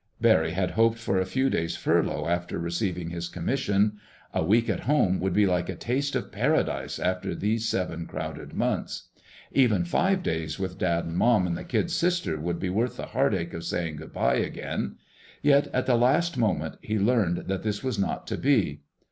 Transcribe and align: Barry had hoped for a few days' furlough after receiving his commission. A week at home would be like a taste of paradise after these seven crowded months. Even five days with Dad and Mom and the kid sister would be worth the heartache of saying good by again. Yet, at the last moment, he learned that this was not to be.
Barry 0.19 0.53
had 0.53 0.71
hoped 0.71 0.97
for 0.97 1.19
a 1.19 1.27
few 1.27 1.47
days' 1.51 1.75
furlough 1.75 2.27
after 2.27 2.57
receiving 2.57 3.11
his 3.11 3.27
commission. 3.29 3.99
A 4.33 4.43
week 4.43 4.67
at 4.67 4.79
home 4.89 5.19
would 5.19 5.33
be 5.33 5.45
like 5.45 5.69
a 5.69 5.75
taste 5.75 6.15
of 6.15 6.31
paradise 6.31 6.97
after 6.97 7.35
these 7.35 7.69
seven 7.69 8.07
crowded 8.07 8.55
months. 8.55 9.09
Even 9.51 9.85
five 9.85 10.23
days 10.23 10.57
with 10.57 10.79
Dad 10.79 11.05
and 11.05 11.15
Mom 11.15 11.45
and 11.45 11.55
the 11.55 11.63
kid 11.63 11.91
sister 11.91 12.39
would 12.39 12.57
be 12.59 12.69
worth 12.71 12.97
the 12.97 13.05
heartache 13.13 13.53
of 13.53 13.63
saying 13.63 13.97
good 13.97 14.11
by 14.11 14.37
again. 14.37 14.95
Yet, 15.43 15.67
at 15.67 15.85
the 15.85 15.93
last 15.95 16.35
moment, 16.35 16.79
he 16.81 16.97
learned 16.97 17.45
that 17.47 17.61
this 17.61 17.83
was 17.83 17.99
not 17.99 18.25
to 18.25 18.39
be. 18.39 18.81